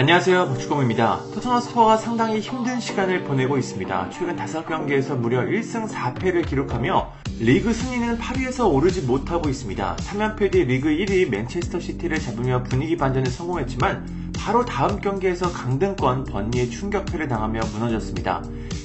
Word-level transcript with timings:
안녕하세요 0.00 0.48
박주공입니다. 0.48 1.20
토트넘 1.34 1.60
스퍼가 1.60 1.98
상당히 1.98 2.40
힘든 2.40 2.80
시간을 2.80 3.24
보내고 3.24 3.58
있습니다. 3.58 4.08
최근 4.08 4.34
5경기에서 4.34 5.14
무려 5.14 5.42
1승 5.42 5.86
4패를 5.86 6.48
기록하며 6.48 7.12
리그 7.38 7.74
순위는 7.74 8.16
8위에서 8.16 8.72
오르지 8.72 9.02
못하고 9.02 9.50
있습니다. 9.50 9.96
3연패 9.96 10.52
뒤 10.52 10.64
리그 10.64 10.88
1위 10.88 11.28
맨체스터 11.28 11.80
시티를 11.80 12.18
잡으며 12.18 12.62
분위기 12.62 12.96
반전에 12.96 13.28
성공했지만 13.28 14.32
바로 14.38 14.64
다음 14.64 14.98
경기에서 15.02 15.52
강등권 15.52 16.24
번리에 16.24 16.70
충격패를 16.70 17.28
당하며 17.28 17.60
무너졌습니다. 17.74 18.42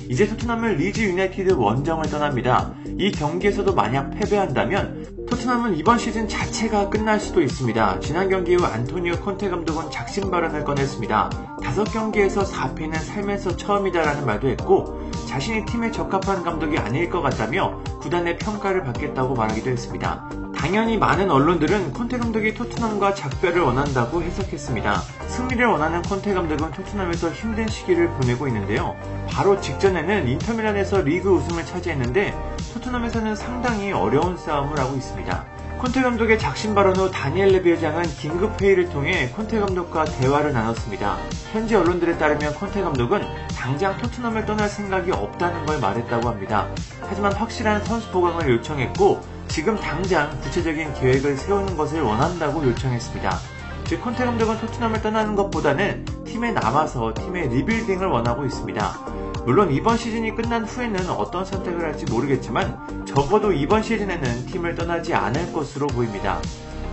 이제 0.10 0.28
토트넘은 0.28 0.76
리즈 0.76 1.00
유나이티드 1.00 1.54
원정을 1.54 2.10
떠납니다. 2.10 2.74
이 3.00 3.14
경기에서도 3.14 3.74
만약 3.74 4.10
패배한다면 4.10 5.15
토트넘은 5.36 5.76
이번 5.76 5.98
시즌 5.98 6.30
자체가 6.30 6.90
끝날 6.90 7.20
수도 7.20 7.42
있습니다. 7.42 8.00
지난 8.00 8.30
경기 8.30 8.56
후 8.56 8.64
안토니오 8.64 9.20
콘테 9.20 9.50
감독은 9.50 9.92
작심 9.92 10.32
발언을 10.32 10.64
꺼냈습니다. 10.64 11.58
5경기에서 11.60 12.50
4패는 12.50 12.96
살면서 12.96 13.58
처음이다라는 13.58 14.26
말도 14.26 14.48
했고 14.48 14.98
자신이 15.28 15.66
팀에 15.66 15.92
적합한 15.92 16.44
감독이 16.44 16.78
아닐 16.78 17.10
것 17.10 17.22
같다며 17.22 17.78
구단의 18.00 18.38
평가를 18.38 18.86
받겠다고 18.86 19.36
말하기도 19.36 19.72
했습니다. 19.72 20.45
당연히 20.66 20.98
많은 20.98 21.30
언론들은 21.30 21.94
콘테 21.94 22.18
감독이 22.18 22.56
토트넘과 22.56 23.14
작별을 23.14 23.62
원한다고 23.62 24.24
해석했습니다. 24.24 25.00
승리를 25.28 25.64
원하는 25.64 26.02
콘테 26.02 26.34
감독은 26.34 26.72
토트넘에서 26.72 27.30
힘든 27.30 27.68
시기를 27.68 28.10
보내고 28.14 28.48
있는데요. 28.48 28.96
바로 29.30 29.62
직전에는 29.62 30.28
인터밀란에서 30.28 31.02
리그 31.02 31.30
우승을 31.30 31.68
차지했는데 31.68 32.34
토트넘에서는 32.74 33.36
상당히 33.36 33.92
어려운 33.92 34.36
싸움을 34.38 34.80
하고 34.80 34.96
있습니다. 34.96 35.55
콘테 35.80 36.02
감독의 36.02 36.40
작심 36.40 36.74
발언 36.74 36.96
후 36.96 37.12
다니엘 37.12 37.50
레비 37.50 37.72
회장은 37.72 38.04
긴급 38.04 38.62
회의를 38.62 38.90
통해 38.90 39.30
콘테 39.36 39.60
감독과 39.60 40.06
대화를 40.06 40.54
나눴습니다. 40.54 41.18
현지 41.52 41.76
언론들에 41.76 42.18
따르면 42.18 42.54
콘테 42.56 42.82
감독은 42.82 43.22
당장 43.56 43.98
토트넘을 43.98 44.46
떠날 44.46 44.70
생각이 44.70 45.12
없다는 45.12 45.66
걸 45.66 45.80
말했다고 45.80 46.30
합니다. 46.30 46.68
하지만 47.02 47.34
확실한 47.34 47.84
선수 47.84 48.10
보강을 48.12 48.50
요청했고 48.50 49.22
지금 49.50 49.76
당장 49.76 50.30
구체적인 50.42 50.94
계획을 50.94 51.38
세우는 51.38 51.76
것을 51.76 52.02
원한다고 52.02 52.66
요청했습니다. 52.66 53.38
즉 53.84 54.02
콘테 54.02 54.26
감독은 54.26 54.58
토트넘을 54.60 55.02
떠나는 55.02 55.36
것보다는 55.36 56.06
팀에 56.26 56.52
남아서 56.52 57.14
팀의 57.16 57.50
리빌딩을 57.50 58.08
원하고 58.08 58.46
있습니다. 58.46 59.25
물론 59.46 59.72
이번 59.72 59.96
시즌이 59.96 60.36
끝난 60.36 60.66
후에는 60.66 61.08
어떤 61.12 61.46
선택을 61.46 61.84
할지 61.84 62.06
모르겠지만 62.06 63.06
적어도 63.06 63.54
이번 63.54 63.84
시즌에는 63.84 64.48
팀을 64.48 64.74
떠나지 64.74 65.14
않을 65.14 65.54
것으로 65.54 65.86
보입니다. 65.86 66.42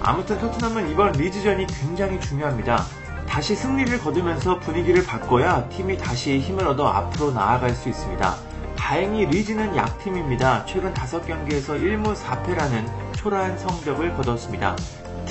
아무튼 0.03 0.39
토트넘은 0.39 0.91
이번 0.91 1.13
리즈전이 1.13 1.67
굉장히 1.67 2.21
중요합니다. 2.21 2.85
다시 3.27 3.57
승리를 3.57 3.99
거두면서 4.01 4.61
분위기를 4.61 5.03
바꿔야 5.03 5.67
팀이 5.71 5.97
다시 5.97 6.41
힘을 6.41 6.67
얻어 6.67 6.89
앞으로 6.89 7.33
나아갈 7.33 7.71
수 7.71 7.89
있습니다. 7.89 8.37
다행히 8.77 9.25
리즈는 9.25 9.75
약팀입니다. 9.75 10.67
최근 10.67 10.93
5경기에서 10.93 11.81
1무 11.81 12.15
4패라는 12.15 12.87
초라한 13.17 13.57
성적을 13.57 14.15
거뒀습니다. 14.15 14.77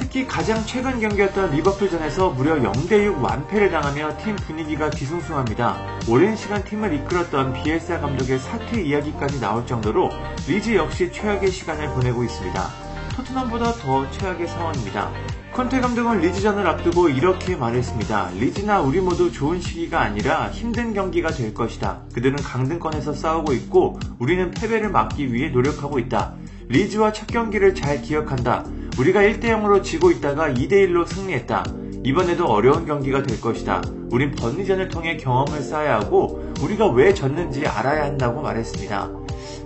특히 0.01 0.25
가장 0.25 0.65
최근 0.65 0.99
경기였던 0.99 1.51
리버풀전에서 1.51 2.31
무려 2.31 2.55
0대6 2.55 3.21
완패를 3.21 3.69
당하며 3.69 4.17
팀 4.17 4.35
분위기가 4.35 4.89
뒤숭숭합니다. 4.89 5.99
오랜 6.09 6.35
시간 6.35 6.63
팀을 6.63 6.91
이끌었던 6.93 7.53
비엘사 7.53 7.99
감독의 7.99 8.39
사퇴 8.39 8.81
이야기까지 8.81 9.39
나올 9.39 9.65
정도로 9.65 10.09
리즈 10.47 10.75
역시 10.75 11.11
최악의 11.11 11.51
시간을 11.51 11.89
보내고 11.93 12.23
있습니다. 12.23 12.69
토트넘보다 13.15 13.73
더 13.73 14.09
최악의 14.09 14.47
상황입니다. 14.47 15.11
콘테 15.53 15.79
감독은 15.81 16.19
리즈전을 16.19 16.65
앞두고 16.65 17.09
이렇게 17.09 17.55
말했습니다. 17.55 18.31
리즈나 18.39 18.81
우리 18.81 19.01
모두 19.01 19.31
좋은 19.31 19.61
시기가 19.61 20.01
아니라 20.01 20.49
힘든 20.49 20.93
경기가 20.93 21.29
될 21.29 21.53
것이다. 21.53 22.01
그들은 22.13 22.37
강등권에서 22.37 23.13
싸우고 23.13 23.53
있고 23.53 23.99
우리는 24.17 24.49
패배를 24.49 24.89
막기 24.89 25.31
위해 25.31 25.49
노력하고 25.49 25.99
있다. 25.99 26.33
리즈와 26.69 27.11
첫 27.11 27.27
경기를 27.27 27.75
잘 27.75 28.01
기억한다. 28.01 28.65
우리가 28.97 29.21
1대0으로 29.21 29.83
지고 29.83 30.11
있다가 30.11 30.49
2대1로 30.49 31.07
승리했다. 31.07 31.63
이번에도 32.03 32.45
어려운 32.45 32.85
경기가 32.85 33.23
될 33.23 33.39
것이다. 33.39 33.81
우린 34.11 34.31
번리전을 34.31 34.89
통해 34.89 35.17
경험을 35.17 35.61
쌓아야 35.61 35.99
하고 35.99 36.53
우리가 36.61 36.87
왜 36.89 37.13
졌는지 37.13 37.65
알아야 37.65 38.03
한다고 38.03 38.41
말했습니다. 38.41 39.09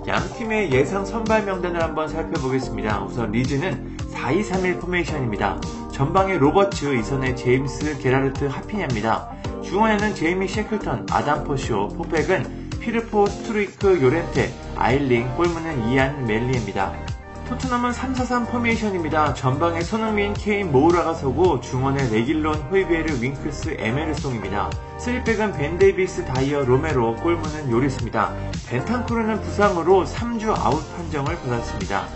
양 0.07 0.33
팀의 0.37 0.71
예상 0.71 1.03
선발 1.03 1.45
명단을 1.45 1.81
한번 1.81 2.07
살펴보겠습니다. 2.07 3.05
우선 3.05 3.31
리즈는 3.31 3.97
4-2-3-1 4.13 4.79
포메이션입니다. 4.79 5.59
전방에 5.91 6.37
로버츠, 6.37 6.93
2선의 6.99 7.35
제임스, 7.35 7.99
겔하르트, 7.99 8.45
하피냐입니다. 8.45 9.29
중원에는 9.63 10.13
제이미 10.13 10.47
셰클턴, 10.47 11.07
아담 11.09 11.43
포쇼, 11.43 11.87
포백은 11.89 12.69
피르포, 12.79 13.25
스트루이크, 13.25 13.99
요렌테, 14.01 14.53
아일링, 14.75 15.35
골문은 15.35 15.89
일란 15.89 16.25
멜리에입니다. 16.25 17.04
토트넘은 17.47 17.91
3-4-3 17.91 18.49
포메이션입니다. 18.49 19.35
전방에 19.35 19.81
손흥민, 19.81 20.33
케인, 20.33 20.71
모우라가 20.71 21.13
서고 21.13 21.59
중원에 21.61 22.09
레길론, 22.09 22.55
호이베르, 22.71 23.21
윙크스, 23.21 23.77
에메르송입니다. 23.77 24.71
3백은 24.97 25.55
벤데이비스, 25.55 26.25
다이어, 26.25 26.65
로메로, 26.65 27.17
골문은 27.17 27.69
요리스입니다. 27.69 28.33
벤탄쿠르는 28.67 29.41
부상으로 29.41 30.05
3주 30.05 30.49
아웃 30.57 30.83
판정을 30.97 31.35
받았습니다. 31.35 32.07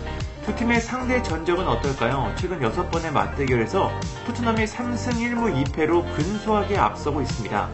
두 0.44 0.56
팀의 0.56 0.80
상대 0.80 1.22
전적은 1.22 1.68
어떨까요? 1.68 2.32
최근 2.36 2.58
6번의 2.58 3.12
맞대결에서 3.12 3.92
토트넘이 4.26 4.64
3승 4.64 5.12
1무 5.12 5.64
2패로 5.64 6.12
근소하게 6.16 6.76
앞서고 6.76 7.22
있습니다. 7.22 7.68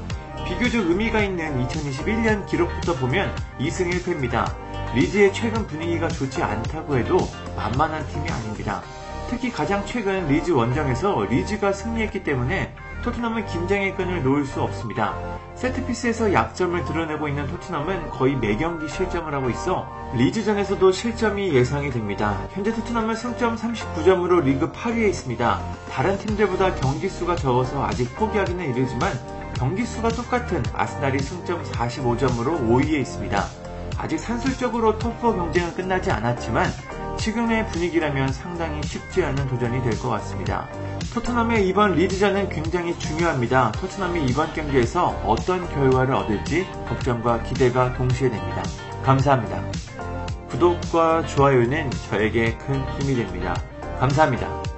비교적 0.47 0.87
의미가 0.87 1.22
있는 1.22 1.66
2021년 1.66 2.47
기록부터 2.47 2.95
보면 2.97 3.34
2승 3.59 3.91
1패입니다. 3.93 4.53
리즈의 4.94 5.32
최근 5.32 5.66
분위기가 5.66 6.08
좋지 6.08 6.42
않다고 6.42 6.97
해도 6.97 7.19
만만한 7.56 8.06
팀이 8.08 8.28
아닙니다. 8.30 8.82
특히 9.28 9.50
가장 9.50 9.84
최근 9.84 10.26
리즈 10.28 10.52
원정에서 10.52 11.24
리즈가 11.24 11.72
승리했기 11.72 12.22
때문에 12.22 12.72
토트넘은 13.02 13.47
긴장의 13.47 13.94
끈을 13.94 14.22
놓을 14.22 14.47
수 14.47 14.62
없습니다. 14.62 15.14
세트피스에서 15.54 16.32
약점을 16.32 16.84
드러내고 16.84 17.28
있는 17.28 17.47
토트넘은 17.47 18.10
거의 18.10 18.36
매경기 18.36 18.88
실점을 18.88 19.32
하고 19.32 19.48
있어 19.50 19.88
리즈전에서도 20.14 20.92
실점이 20.92 21.53
예상이 21.53 21.91
됩니다. 21.91 22.38
현재 22.53 22.72
토트넘은 22.72 23.14
승점 23.14 23.56
39점으로 23.56 24.42
리그 24.42 24.72
8위에 24.72 25.08
있습니다. 25.08 25.60
다른 25.91 26.18
팀들보다 26.18 26.74
경기 26.76 27.08
수가 27.08 27.36
적어서 27.36 27.84
아직 27.84 28.14
포기하기는 28.16 28.74
이르지만 28.74 29.12
경기 29.54 29.84
수가 29.84 30.08
똑같은 30.08 30.62
아스날이 30.72 31.18
승점 31.18 31.62
45점으로 31.62 32.68
5위에 32.68 33.00
있습니다. 33.00 33.66
아직 33.99 34.19
산술적으로 34.19 34.99
톱4 34.99 35.21
경쟁은 35.37 35.75
끝나지 35.75 36.11
않았지만 36.11 36.71
지금의 37.19 37.67
분위기라면 37.69 38.33
상당히 38.33 38.83
쉽지 38.83 39.25
않은 39.25 39.49
도전이 39.49 39.83
될 39.83 39.99
것 39.99 40.11
같습니다. 40.11 40.69
토트넘의 41.15 41.67
이번 41.67 41.95
리드전은 41.95 42.51
굉장히 42.51 42.99
중요합니다. 42.99 43.73
토트넘이 43.73 44.27
이번 44.27 44.53
경기에서 44.53 45.09
어떤 45.25 45.67
결과를 45.71 46.15
얻을지 46.15 46.67
걱정과 46.89 47.43
기대가 47.45 47.95
동시에 47.95 48.29
됩니다. 48.29 48.62
감사합니다. 49.03 49.62
구독과 50.51 51.27
좋아요는 51.27 51.91
저에게 52.11 52.57
큰 52.59 52.84
힘이 53.01 53.15
됩니다. 53.17 53.55
감사합니다. 53.99 54.75